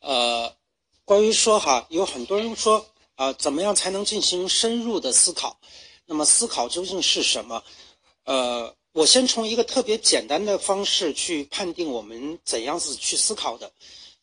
[0.00, 0.54] 呃，
[1.04, 5.58] 关于说哈，有很多人说啊，怎么样才能进行深入的思考？
[6.06, 7.62] 那么思考究竟是什么？
[8.24, 13.70] 呃，我先从一个特别简单的方式去判定我们怎样子去思考的。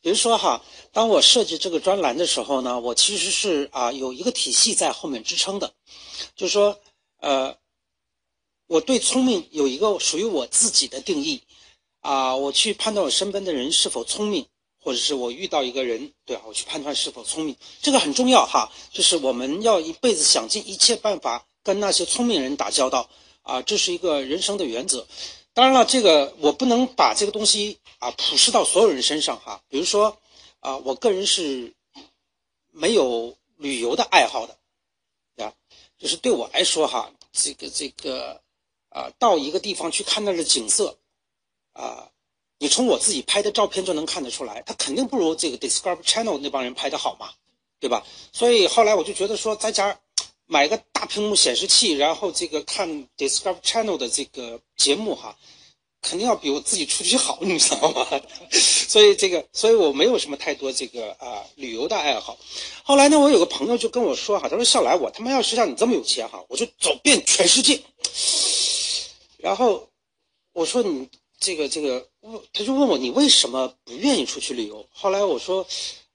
[0.00, 0.62] 比如说哈，
[0.92, 5.72] 当我设计这个专栏的时候呢，我其实是啊有一个体系在后面支撑的，
[6.36, 6.78] 就是说
[7.20, 7.56] 呃，
[8.66, 11.42] 我对聪明有一个属于我自己的定义
[12.00, 14.46] 啊，我去判断我身边的人是否聪明。
[14.88, 18.72] 或者是我遇到一个人，对啊，我去判断是否聪明，这个很重要哈。
[18.90, 23.06] 就是我们要一辈子想尽一切办法跟那些聪明人打交道
[23.42, 25.06] 啊，这是一个人生的原则。
[25.52, 29.62] 当然了，这个我不能把这个东西啊普世到所有人身上哈。
[29.68, 30.16] 比如说
[30.60, 31.74] 啊，我个人是
[32.70, 35.52] 没有旅游的爱好的，啊？
[35.98, 38.40] 就是对我来说哈，这个这个
[38.88, 40.96] 啊，到一个地方去看那儿的景色
[41.74, 42.08] 啊。
[42.60, 47.30] 你从我自己拍的照片就能看得出来，他肯定不如这个 Discovery Channel 那帮人拍的好嘛，
[47.78, 48.04] 对吧？
[48.32, 49.96] 所以后来我就觉得说，在家
[50.44, 55.38] 买个大屏幕显示器，然后这个看 Discovery Channel 的这个节目哈，
[56.02, 58.04] 肯定要比我自己出去好，你知道吗？
[58.50, 62.36] 所以这个，所以我没有什么太多这个啊旅游的爱好。
[62.82, 67.80] 后来呢，我有个朋友就跟我说哈，他说笑来，我他妈要是像你这么有钱哈，我就走遍全世界。
[69.36, 69.88] 然后
[70.52, 71.08] 我说你。
[71.40, 74.86] 这个这个，问他就问我你为什么不愿意出去旅游？
[74.90, 75.66] 后来我说，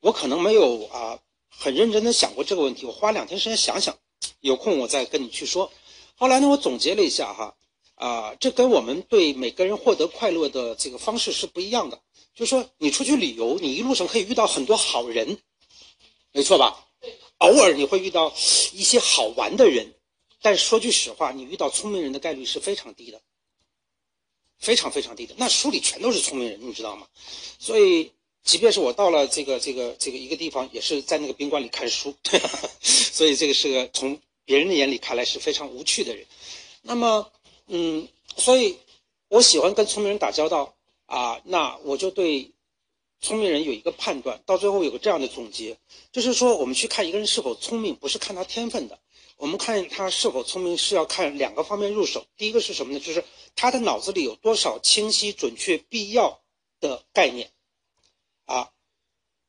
[0.02, 1.18] 我可能没有啊
[1.50, 3.98] 很认真的想过这个问题，我花两天时间想想，
[4.42, 5.72] 有空我再跟你去说。
[6.16, 7.56] 后来呢，我总结了一下哈，
[7.96, 12.00] 啊，这跟我们对每个人获得快乐的这个方式是不一样的。
[12.36, 15.38] 就说，你出去旅游，你一路上可以遇到很多好人，
[16.32, 16.86] 没错吧？
[17.38, 18.34] 偶尔你会遇到
[18.74, 19.94] 一些好玩的人，
[20.42, 23.22] 但说句实话，你遇到聪明人的概率是非常低的。
[24.64, 27.06] 非常非常低的，那书里全都是聪明人，你知道吗？
[27.60, 28.10] 所以，
[28.46, 32.16] 即便是我到了这个这个这个一个地方，也是在那个宾馆里看书。
[32.82, 36.26] 所以，这个是个从别人的眼里看来是非常无趣的人。
[36.82, 37.30] 那么，
[37.68, 38.08] 嗯，
[38.38, 38.78] 所以
[39.28, 40.74] 我喜欢跟聪明人打交道
[41.08, 41.42] 啊。
[41.44, 42.50] 那我就对
[43.20, 45.78] 聪明人有一个判断，到最后有个这样的总结，
[46.14, 48.98] 就是说，我们去看一个人是否聪明，不是看他天分的。
[49.38, 52.26] 我们看他是否聪明，是要看两个方面入手。
[52.38, 53.00] 第一个是什么呢？
[53.00, 53.24] 就是
[53.56, 56.42] 他的脑子里有多少清晰、准确、必要
[56.80, 57.52] 的概念。
[58.46, 58.70] 啊，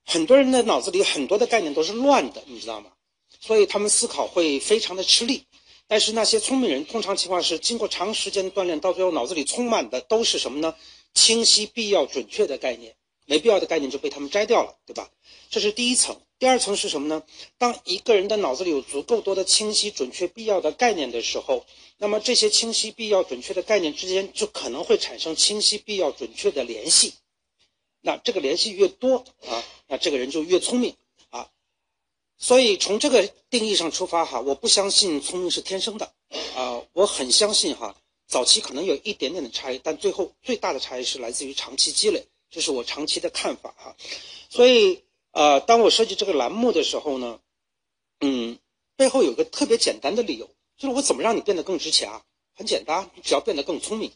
[0.04, 2.90] 很多人的脑子里很多的概念都是乱的，你知道吗？
[3.40, 5.46] 所以他们思考会非常的吃力。
[5.86, 10.74] 但是那些聪明人，通常情况是经过长时间的锻炼，到最后脑子里充满的都是什么呢？
[11.12, 12.96] 清晰、必要、准确的概念。
[13.26, 15.10] 没必要的概念就被他们摘掉了，对吧？
[15.50, 16.20] 这是第一层。
[16.38, 17.22] 第二层是什么呢？
[17.58, 21.64] 当一个人的脑子里有足够多的清晰、准确、必要的概念的时候，
[21.96, 27.14] 那么这些清晰、必要、准确的概念之间就可能会产生清晰、必要、准确的联系。
[28.00, 30.94] 那这个联系越多啊，那这个人就越聪明
[31.30, 31.48] 啊。
[32.36, 36.12] 所以从这个定义上出发哈，我不相信聪明是天生的
[36.56, 37.96] 啊，我很相信哈，
[38.26, 42.26] 早期可能有一点点的差异，但最后最大的差异是来自于长期积累。
[42.50, 43.96] 这是我长期的看法哈，
[44.48, 45.02] 所以
[45.34, 47.40] 呃，当我设计这个栏目的时候呢，
[48.20, 48.56] 嗯，
[48.96, 52.22] 背后有个特别简单的理由，就是我怎么让你变得更值钱啊？
[52.54, 54.12] 很简单，你只要变得更聪明，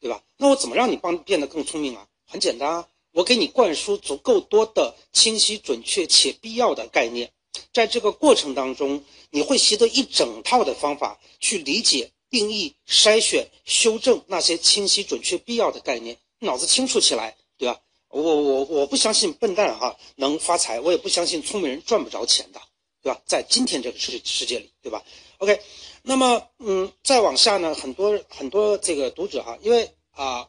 [0.00, 0.22] 对吧？
[0.38, 2.08] 那我怎么让你帮变得更聪明啊？
[2.26, 7.30] 很简单啊，我给你灌输足够多的清晰、准确且必要的概念，
[7.74, 17.36] 在这个过程当中，你会习得一整套的方法去理解、定义、筛选、修正那些清晰、准确、必要的概念，脑子清楚起来。
[17.58, 17.78] 对吧？
[18.12, 22.60] 我我我不相信笨蛋哈能发财，我也不相信聪明人赚不着钱的，
[23.02, 23.18] 对吧？
[23.24, 25.02] 在今天这个世世界里，对吧
[25.38, 25.58] ？OK，
[26.02, 30.46] 那么嗯，再往下呢，很多很多这个读者哈，因为啊，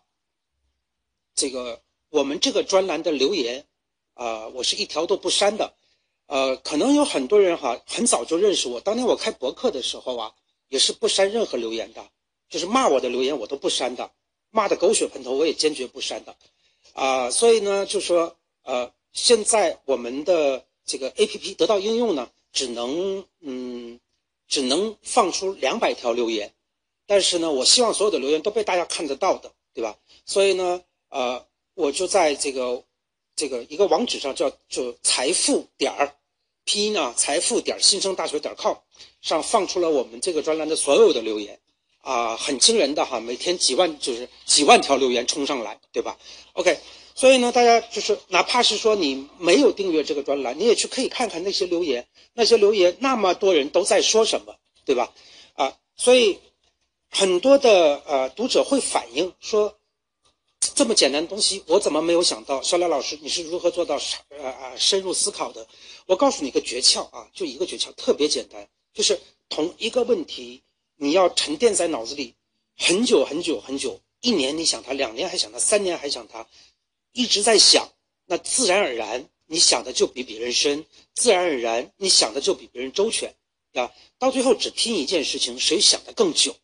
[1.34, 3.66] 这个我们这个专栏的留言
[4.14, 5.74] 啊，我是一条都不删的，
[6.28, 10.34] 呃，可能有很多人哈很早就认识我，当年我开博客的时候啊，
[10.68, 12.06] 也是不删任何留言的，
[12.50, 14.12] 就是骂我的留言我都不删的，
[14.52, 16.36] 骂的狗血喷头我也坚决不删的。
[16.92, 24.00] 啊，所以呢，就说，呃，现在我们的这个 A P P 得到应用呢，只能，嗯，
[24.48, 26.54] 只能放出两百条留言，
[27.08, 29.98] 但是呢，我希望所有的留言都被大家看得到的，对吧？
[30.26, 31.44] 所以呢，呃，
[31.74, 32.84] 我就在这个，
[33.36, 36.16] 这个一个网址上叫就财富点儿，
[36.64, 38.76] 拼音啊，财富点新生大学点 com
[39.22, 41.60] 上放出了我们这个专栏的所有的留言。
[42.04, 46.18] 啊，很惊人的哈，每天几万就是几万条留言冲上来，对吧
[46.52, 46.78] ？OK，
[47.16, 54.54] 所以呢，大家就是哪怕是说你没有订阅这个专栏，你也去可以看看那些留言，那些留言那么多人都在说什么，
[54.84, 55.14] 对吧？
[55.54, 56.38] 啊，所以
[57.10, 59.74] 很多的呃读者会反映说，
[60.76, 62.62] 这么简单的东西，我怎么没有想到？
[62.62, 63.98] 肖亮老师，你是如何做到
[64.30, 65.66] 呃啊深入思考的？
[66.06, 69.18] 我告诉你一个诀窍啊，就一个诀窍，特别简单，就是
[69.48, 70.62] 同一个问题，
[71.04, 72.34] 你要沉淀在脑子里
[72.78, 76.48] 很久很久很久，一年你想它，两年还想它，三年还想它，
[77.12, 77.90] 一直在想，
[78.26, 83.36] 那自然而然你想的就比别人深，自然而然你想的就比别人周全，
[83.74, 86.56] 啊，到最后只拼一件事情，谁想的更久？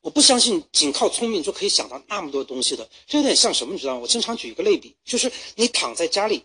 [0.00, 3.74] 我不相信仅靠聪明就可以想到那么多东西的，这有点像什么？
[3.74, 4.00] 你知道吗？
[4.02, 6.44] 我经常举一个类比，就是你躺在家里，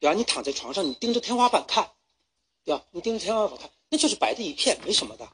[0.00, 0.14] 对吧？
[0.14, 1.86] 你躺在床上，你盯着天花板看，
[2.64, 2.82] 对吧？
[2.92, 5.28] 你盯着天花板看，那就是白的一片，没什么的，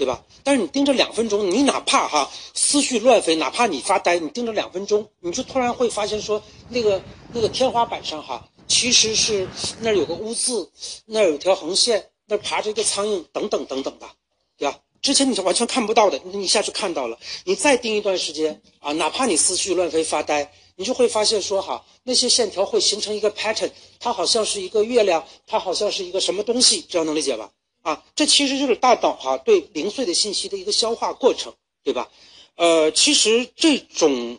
[0.00, 0.24] 对吧？
[0.42, 7.02] 但是你盯着两分钟，你哪怕哈思绪乱飞，哪怕你发呆，你盯着两分钟，你就突然会发现说，那个
[7.34, 9.46] 那个天花板上哈，其实是
[9.80, 10.66] 那儿有个污渍，
[11.04, 14.08] 那儿有条横线，那儿爬着一个苍蝇，等等等等的，
[14.56, 14.78] 对吧？
[15.02, 17.18] 之前你是完全看不到的，你一下就看到了。
[17.44, 27.50] 你再盯一段时间啊，哪怕你思绪乱飞发呆，你就会发现说哈，那些线条会形成一个 pattern，它好像是一个月亮，它好像是一个什么东西，这样能理解吧？
[27.82, 32.10] 啊，这其实就是大脑哈对零碎的信息的一个消化过程，对吧？
[32.56, 34.38] 呃，其实这种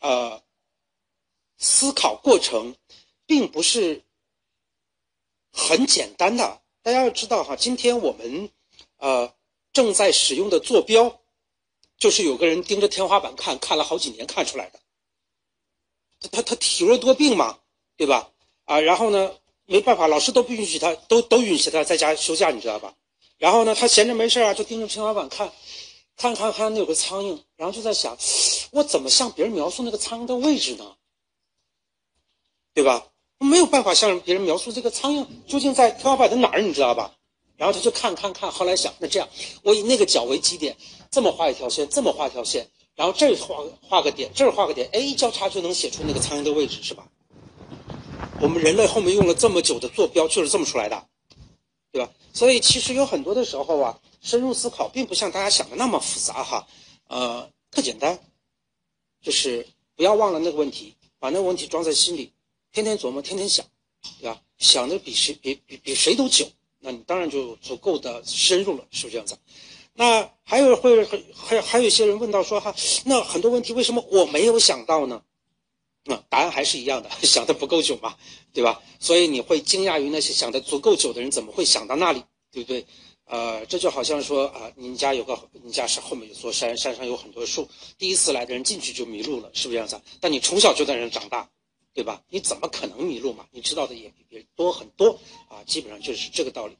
[0.00, 0.42] 呃
[1.58, 2.74] 思考过程
[3.26, 4.02] 并不是
[5.52, 6.60] 很简单的。
[6.82, 8.50] 大家要知道哈，今天我们
[8.98, 9.34] 呃。
[9.74, 11.20] 正在使用的坐标，
[11.98, 14.78] 就是有个人盯着天花板看，看了好几年看出来的。
[16.20, 17.58] 他他他体弱多病嘛，
[17.96, 18.30] 对吧？
[18.66, 19.34] 啊，然后呢，
[19.66, 22.92] 没办法，老师都不允许他，都都允许他在家休假，你知道吧？
[23.38, 25.50] 然后呢，他闲着没事啊，就盯着天花板看，
[26.16, 28.16] 看看看那有个苍蝇，然后就在想，
[28.70, 30.94] 我怎么向别人描述那个苍蝇的位置呢？
[32.74, 33.06] 对吧？
[33.38, 37.12] 没有办法向别人描述这个苍蝇究竟在天花板的哪儿，你知道吧？
[37.56, 39.28] 然后他就看看看，后来想，那这样，
[39.62, 40.76] 我以那个角为基点，
[41.10, 47.06] 这么画一条线，这么画一条线，然后这儿画画个点，这儿画个点，哎，交叉就能写出那个苍蝇的位置，是吧？
[48.40, 51.06] 我们人类后面用了这么久的坐标，就是这么出来的，
[51.92, 52.10] 对吧？
[52.32, 56.66] 所以其实有很多的时候啊，深入思考并不像大家想的那么复杂哈，
[57.08, 58.18] 呃，特简单，
[59.22, 59.66] 就是
[59.96, 62.32] 不要忘了那个问题，把那个问题装在心里，
[62.72, 63.64] 天天琢磨，天天想，
[64.20, 64.40] 对吧？
[64.58, 66.46] 想的比谁比比比谁都久。
[66.80, 69.38] 那你当然就足够的深入了，是不是这样子？
[69.94, 71.02] 那还有会
[71.32, 72.74] 还还有一些人问到说哈，
[73.06, 75.22] 那很多问题为什么我没有想到呢？
[76.04, 78.16] 那答案还是一样的， 想的不够久嘛，
[78.52, 78.80] 对吧？
[79.00, 82.22] 所以你会惊讶于那些想的足够久的人怎么会想到那里，
[82.52, 82.86] 对不对？
[83.26, 90.00] 呃，这就好像说啊，你家有个你家是后面有座山，山上有很多树，第一次来的人进去就迷路了，是不是这样子？
[90.20, 91.48] 但你从小就在那长大。
[91.94, 92.20] 对吧？
[92.28, 93.46] 你怎么可能迷路嘛？
[93.52, 95.16] 你知道的也比别人多很多
[95.48, 96.76] 啊，基本上就是这个道理。